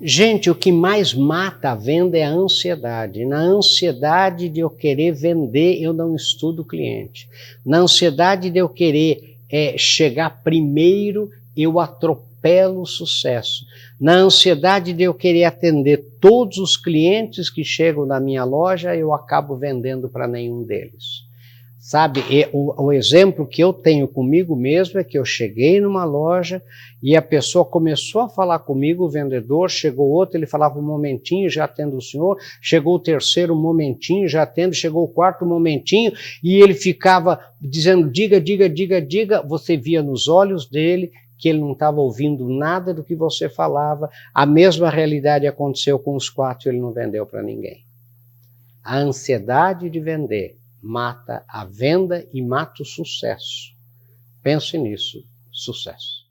Gente, 0.00 0.50
o 0.50 0.54
que 0.54 0.70
mais 0.70 1.14
mata 1.14 1.70
a 1.70 1.74
venda 1.74 2.18
é 2.18 2.22
a 2.22 2.30
ansiedade. 2.30 3.24
Na 3.24 3.40
ansiedade 3.40 4.48
de 4.50 4.60
eu 4.60 4.68
querer 4.68 5.12
vender, 5.12 5.80
eu 5.80 5.94
não 5.94 6.14
estudo 6.14 6.60
o 6.60 6.64
cliente. 6.64 7.28
Na 7.64 7.78
ansiedade 7.78 8.50
de 8.50 8.58
eu 8.58 8.68
querer 8.68 9.38
é, 9.50 9.74
chegar 9.78 10.42
primeiro, 10.42 11.30
eu 11.56 11.80
atropelo 11.80 12.82
o 12.82 12.86
sucesso. 12.86 13.64
Na 13.98 14.16
ansiedade 14.16 14.92
de 14.92 15.02
eu 15.02 15.14
querer 15.14 15.44
atender 15.44 16.04
todos 16.20 16.58
os 16.58 16.76
clientes 16.76 17.48
que 17.48 17.64
chegam 17.64 18.04
na 18.04 18.20
minha 18.20 18.44
loja, 18.44 18.94
eu 18.94 19.14
acabo 19.14 19.56
vendendo 19.56 20.10
para 20.10 20.28
nenhum 20.28 20.62
deles. 20.62 21.15
Sabe, 21.86 22.20
o, 22.52 22.86
o, 22.86 22.92
exemplo 22.92 23.46
que 23.46 23.62
eu 23.62 23.72
tenho 23.72 24.08
comigo 24.08 24.56
mesmo 24.56 24.98
é 24.98 25.04
que 25.04 25.16
eu 25.16 25.24
cheguei 25.24 25.80
numa 25.80 26.02
loja 26.02 26.60
e 27.00 27.14
a 27.14 27.22
pessoa 27.22 27.64
começou 27.64 28.22
a 28.22 28.28
falar 28.28 28.58
comigo, 28.58 29.04
o 29.04 29.08
vendedor, 29.08 29.70
chegou 29.70 30.10
outro, 30.10 30.36
ele 30.36 30.48
falava 30.48 30.80
um 30.80 30.82
momentinho, 30.82 31.48
já 31.48 31.62
atendo 31.62 31.96
o 31.96 32.02
senhor, 32.02 32.38
chegou 32.60 32.96
o 32.96 32.98
terceiro 32.98 33.54
um 33.54 33.60
momentinho, 33.60 34.26
já 34.26 34.42
atendo, 34.42 34.74
chegou 34.74 35.04
o 35.04 35.08
quarto 35.08 35.46
momentinho, 35.46 36.12
e 36.42 36.56
ele 36.56 36.74
ficava 36.74 37.38
dizendo, 37.60 38.10
diga, 38.10 38.40
diga, 38.40 38.68
diga, 38.68 39.00
diga, 39.00 39.40
você 39.46 39.76
via 39.76 40.02
nos 40.02 40.26
olhos 40.26 40.68
dele 40.68 41.12
que 41.38 41.48
ele 41.48 41.60
não 41.60 41.70
estava 41.70 42.00
ouvindo 42.00 42.48
nada 42.48 42.92
do 42.92 43.04
que 43.04 43.14
você 43.14 43.48
falava, 43.48 44.10
a 44.34 44.44
mesma 44.44 44.90
realidade 44.90 45.46
aconteceu 45.46 46.00
com 46.00 46.16
os 46.16 46.28
quatro, 46.28 46.68
ele 46.68 46.80
não 46.80 46.90
vendeu 46.90 47.24
para 47.24 47.44
ninguém. 47.44 47.84
A 48.82 48.98
ansiedade 48.98 49.88
de 49.88 50.00
vender 50.00 50.56
mata 50.86 51.44
a 51.48 51.64
venda 51.64 52.26
e 52.32 52.40
mata 52.40 52.82
o 52.82 52.86
sucesso. 52.86 53.74
Pense 54.42 54.78
nisso, 54.78 55.26
sucesso. 55.50 56.25